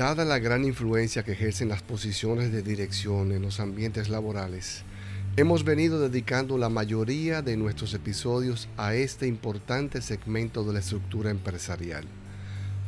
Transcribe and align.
Dada 0.00 0.24
la 0.24 0.38
gran 0.38 0.64
influencia 0.64 1.24
que 1.24 1.32
ejercen 1.32 1.68
las 1.68 1.82
posiciones 1.82 2.50
de 2.50 2.62
dirección 2.62 3.32
en 3.32 3.42
los 3.42 3.60
ambientes 3.60 4.08
laborales, 4.08 4.82
hemos 5.36 5.62
venido 5.62 6.00
dedicando 6.00 6.56
la 6.56 6.70
mayoría 6.70 7.42
de 7.42 7.58
nuestros 7.58 7.92
episodios 7.92 8.66
a 8.78 8.94
este 8.94 9.26
importante 9.26 10.00
segmento 10.00 10.64
de 10.64 10.72
la 10.72 10.78
estructura 10.78 11.30
empresarial. 11.30 12.06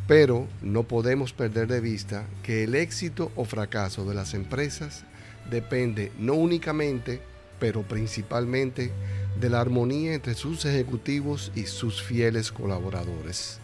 Pero 0.09 0.48
no 0.62 0.84
podemos 0.84 1.34
perder 1.34 1.69
de 1.69 1.83
vista 1.83 2.24
que 2.42 2.64
el 2.64 2.74
éxito 2.74 3.30
o 3.36 3.44
fracaso 3.44 4.06
de 4.06 4.14
las 4.14 4.33
empresas 4.33 5.05
depende 5.50 6.12
no 6.19 6.33
únicamente, 6.33 7.20
pero 7.60 7.83
principalmente, 7.83 8.91
de 9.38 9.50
la 9.50 9.60
armonía 9.60 10.14
entre 10.14 10.33
sus 10.33 10.64
ejecutivos 10.64 11.52
y 11.55 11.66
sus 11.66 12.02
fieles 12.02 12.50
colaboradores. 12.50 13.60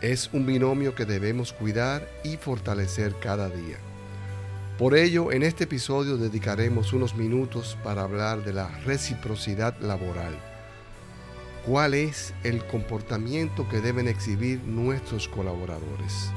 Es 0.00 0.30
un 0.32 0.46
binomio 0.46 0.94
que 0.94 1.04
debemos 1.04 1.52
cuidar 1.52 2.06
y 2.22 2.36
fortalecer 2.36 3.14
cada 3.20 3.48
día. 3.48 3.78
Por 4.78 4.94
ello, 4.94 5.32
en 5.32 5.42
este 5.42 5.64
episodio 5.64 6.16
dedicaremos 6.16 6.92
unos 6.92 7.14
minutos 7.14 7.78
para 7.82 8.02
hablar 8.02 8.44
de 8.44 8.52
la 8.52 8.68
reciprocidad 8.84 9.74
laboral 9.80 10.36
cuál 11.66 11.94
es 11.94 12.32
el 12.44 12.64
comportamiento 12.64 13.68
que 13.68 13.80
deben 13.80 14.06
exhibir 14.06 14.62
nuestros 14.62 15.26
colaboradores. 15.28 16.30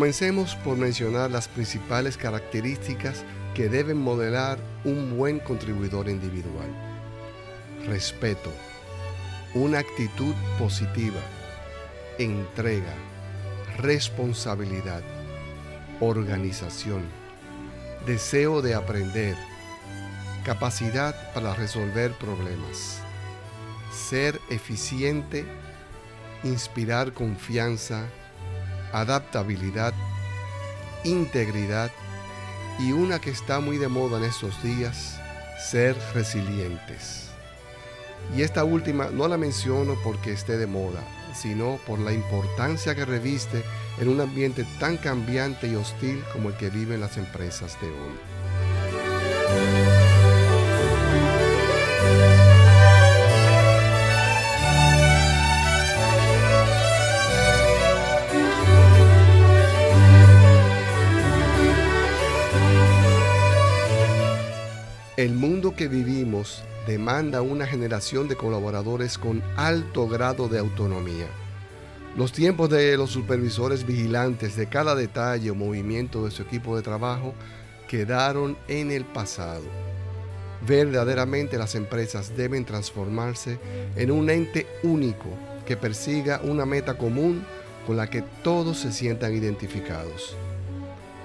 Comencemos 0.00 0.56
por 0.56 0.78
mencionar 0.78 1.30
las 1.30 1.46
principales 1.46 2.16
características 2.16 3.22
que 3.54 3.68
deben 3.68 3.98
modelar 3.98 4.58
un 4.82 5.18
buen 5.18 5.40
contribuidor 5.40 6.08
individual. 6.08 6.70
Respeto, 7.84 8.50
una 9.52 9.80
actitud 9.80 10.34
positiva, 10.58 11.20
entrega, 12.16 12.94
responsabilidad, 13.76 15.02
organización, 16.00 17.02
deseo 18.06 18.62
de 18.62 18.74
aprender, 18.74 19.36
capacidad 20.46 21.30
para 21.34 21.52
resolver 21.52 22.12
problemas, 22.12 23.02
ser 23.92 24.40
eficiente, 24.48 25.44
inspirar 26.42 27.12
confianza, 27.12 28.08
adaptabilidad, 28.92 29.94
integridad 31.04 31.90
y 32.78 32.92
una 32.92 33.20
que 33.20 33.30
está 33.30 33.60
muy 33.60 33.78
de 33.78 33.88
moda 33.88 34.18
en 34.18 34.24
estos 34.24 34.62
días, 34.62 35.18
ser 35.70 35.96
resilientes. 36.14 37.30
Y 38.36 38.42
esta 38.42 38.64
última 38.64 39.10
no 39.10 39.28
la 39.28 39.36
menciono 39.36 39.96
porque 40.04 40.32
esté 40.32 40.56
de 40.56 40.66
moda, 40.66 41.00
sino 41.34 41.78
por 41.86 41.98
la 41.98 42.12
importancia 42.12 42.94
que 42.94 43.04
reviste 43.04 43.62
en 43.98 44.08
un 44.08 44.20
ambiente 44.20 44.64
tan 44.78 44.96
cambiante 44.96 45.66
y 45.66 45.74
hostil 45.74 46.22
como 46.32 46.50
el 46.50 46.56
que 46.56 46.70
viven 46.70 47.00
las 47.00 47.16
empresas 47.16 47.76
de 47.80 47.88
hoy. 47.88 49.89
El 65.20 65.34
mundo 65.34 65.76
que 65.76 65.86
vivimos 65.86 66.62
demanda 66.86 67.42
una 67.42 67.66
generación 67.66 68.26
de 68.26 68.36
colaboradores 68.36 69.18
con 69.18 69.42
alto 69.54 70.08
grado 70.08 70.48
de 70.48 70.58
autonomía. 70.58 71.26
Los 72.16 72.32
tiempos 72.32 72.70
de 72.70 72.96
los 72.96 73.10
supervisores 73.10 73.84
vigilantes 73.84 74.56
de 74.56 74.70
cada 74.70 74.94
detalle 74.94 75.50
o 75.50 75.54
movimiento 75.54 76.24
de 76.24 76.30
su 76.30 76.40
equipo 76.40 76.74
de 76.74 76.80
trabajo 76.80 77.34
quedaron 77.86 78.56
en 78.66 78.90
el 78.90 79.04
pasado. 79.04 79.64
Verdaderamente 80.66 81.58
las 81.58 81.74
empresas 81.74 82.34
deben 82.34 82.64
transformarse 82.64 83.58
en 83.96 84.10
un 84.10 84.30
ente 84.30 84.66
único 84.82 85.28
que 85.66 85.76
persiga 85.76 86.40
una 86.42 86.64
meta 86.64 86.96
común 86.96 87.44
con 87.86 87.98
la 87.98 88.08
que 88.08 88.24
todos 88.42 88.78
se 88.78 88.90
sientan 88.90 89.34
identificados 89.34 90.34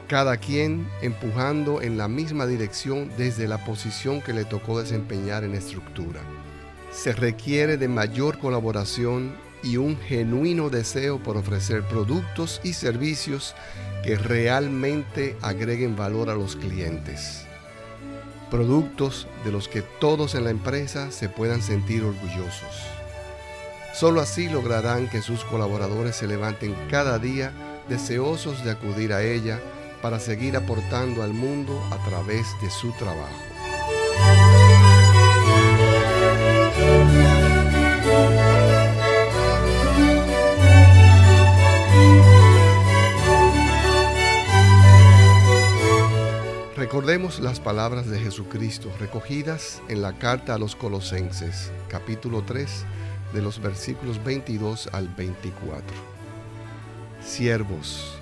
cada 0.07 0.37
quien 0.37 0.87
empujando 1.01 1.81
en 1.81 1.97
la 1.97 2.07
misma 2.07 2.45
dirección 2.45 3.11
desde 3.17 3.47
la 3.47 3.63
posición 3.65 4.21
que 4.21 4.33
le 4.33 4.45
tocó 4.45 4.79
desempeñar 4.79 5.43
en 5.43 5.55
estructura. 5.55 6.21
Se 6.91 7.13
requiere 7.13 7.77
de 7.77 7.87
mayor 7.87 8.39
colaboración 8.39 9.35
y 9.63 9.77
un 9.77 9.97
genuino 9.97 10.69
deseo 10.69 11.21
por 11.21 11.37
ofrecer 11.37 11.83
productos 11.83 12.61
y 12.63 12.73
servicios 12.73 13.55
que 14.03 14.15
realmente 14.15 15.35
agreguen 15.41 15.95
valor 15.95 16.29
a 16.29 16.35
los 16.35 16.55
clientes. 16.55 17.45
Productos 18.51 19.27
de 19.43 19.51
los 19.51 19.67
que 19.67 19.81
todos 19.81 20.35
en 20.35 20.43
la 20.43 20.51
empresa 20.51 21.11
se 21.11 21.29
puedan 21.29 21.61
sentir 21.61 22.03
orgullosos. 22.03 22.85
Solo 23.93 24.21
así 24.21 24.49
lograrán 24.49 25.09
que 25.09 25.21
sus 25.21 25.43
colaboradores 25.45 26.15
se 26.15 26.27
levanten 26.27 26.75
cada 26.91 27.17
día 27.17 27.51
deseosos 27.89 28.63
de 28.63 28.71
acudir 28.71 29.13
a 29.13 29.23
ella 29.23 29.59
para 30.05 30.19
seguir 30.19 30.55
aportando 30.55 31.23
al 31.23 31.33
mundo 31.33 31.81
a 31.89 31.97
través 32.07 32.45
de 32.61 32.69
su 32.69 32.91
trabajo. 32.91 33.27
Recordemos 46.77 47.39
las 47.39 47.59
palabras 47.59 48.07
de 48.07 48.19
Jesucristo 48.19 48.91
recogidas 48.99 49.81
en 49.87 50.03
la 50.03 50.13
carta 50.19 50.53
a 50.53 50.59
los 50.59 50.75
Colosenses, 50.75 51.71
capítulo 51.89 52.43
3, 52.43 52.85
de 53.33 53.41
los 53.41 53.59
versículos 53.59 54.23
22 54.23 54.87
al 54.93 55.07
24. 55.07 55.97
Siervos, 57.21 58.19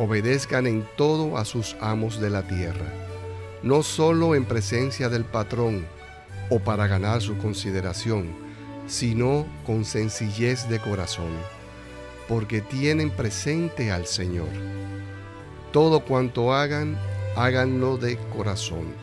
obedezcan 0.00 0.66
en 0.66 0.88
todo 0.96 1.36
a 1.36 1.44
sus 1.44 1.76
amos 1.78 2.22
de 2.22 2.30
la 2.30 2.40
tierra, 2.42 2.86
no 3.62 3.82
solo 3.82 4.34
en 4.34 4.46
presencia 4.46 5.10
del 5.10 5.26
patrón 5.26 5.86
o 6.48 6.58
para 6.58 6.86
ganar 6.86 7.20
su 7.20 7.36
consideración, 7.36 8.34
sino 8.86 9.46
con 9.66 9.84
sencillez 9.84 10.66
de 10.70 10.78
corazón, 10.78 11.28
porque 12.28 12.62
tienen 12.62 13.10
presente 13.10 13.92
al 13.92 14.06
Señor. 14.06 14.48
Todo 15.70 16.00
cuanto 16.00 16.54
hagan, 16.54 16.98
háganlo 17.36 17.98
de 17.98 18.16
corazón, 18.34 18.94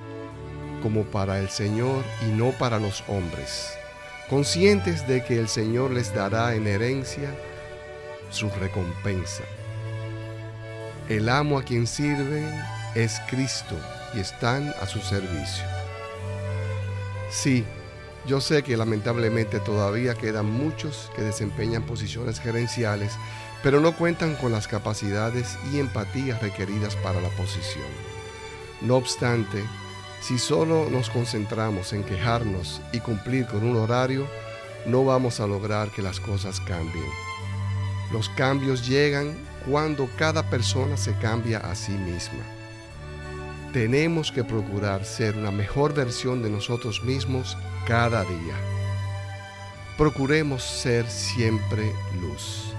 como 0.82 1.04
para 1.04 1.38
el 1.40 1.50
Señor 1.50 2.04
y 2.28 2.32
no 2.32 2.54
para 2.54 2.80
los 2.80 3.04
hombres, 3.08 3.72
conscientes 4.32 5.08
de 5.08 5.24
que 5.24 5.38
el 5.38 5.48
Señor 5.48 5.92
les 5.92 6.12
dará 6.16 6.56
en 6.56 6.66
herencia 6.66 7.30
su 8.32 8.50
recompensa 8.50 9.44
el 11.10 11.30
amo 11.30 11.58
a 11.58 11.64
quien 11.64 11.88
sirven 11.88 12.50
es 12.96 13.20
Cristo 13.30 13.76
y 14.14 14.20
están 14.20 14.74
a 14.82 14.86
su 14.86 15.00
servicio. 15.00 15.64
Sí, 17.30 17.66
yo 18.26 18.42
sé 18.42 18.64
que 18.64 18.76
lamentablemente 18.76 19.60
todavía 19.60 20.16
quedan 20.16 20.52
muchos 20.52 21.10
que 21.16 21.22
desempeñan 21.22 21.84
posiciones 21.84 22.40
gerenciales, 22.40 23.14
pero 23.64 23.80
no 23.80 23.96
cuentan 23.96 24.36
con 24.36 24.52
las 24.52 24.68
capacidades 24.68 25.58
y 25.72 25.80
empatías 25.80 26.42
requeridas 26.42 26.96
para 26.98 27.22
la 27.22 27.30
posición. 27.30 27.88
No 28.82 28.96
obstante, 28.96 29.64
si 30.22 30.38
solo 30.38 30.90
nos 30.90 31.10
concentramos 31.10 31.94
en 31.94 32.04
quejarnos 32.04 32.82
y 32.92 33.00
cumplir 33.00 33.48
con 33.48 33.64
un 33.64 33.78
horario, 33.78 34.28
no 34.86 35.06
vamos 35.06 35.40
a 35.40 35.48
lograr 35.48 35.90
que 35.90 36.02
las 36.02 36.20
cosas 36.20 36.60
cambien. 36.60 37.10
Los 38.12 38.30
cambios 38.30 38.88
llegan 38.88 39.38
cuando 39.68 40.10
cada 40.18 40.44
persona 40.44 40.96
se 40.98 41.14
cambia 41.16 41.60
a 41.60 41.76
sí 41.76 41.92
misma. 41.92 42.44
Tenemos 43.74 44.32
que 44.32 44.44
procurar 44.44 45.04
ser 45.04 45.38
una 45.38 45.52
mejor 45.52 45.94
versión 45.94 46.42
de 46.42 46.50
nosotros 46.50 47.04
mismos 47.04 47.58
cada 47.86 48.24
día. 48.24 48.56
Procuremos 49.98 50.64
ser 50.64 51.10
siempre 51.10 51.92
luz. 52.22 52.77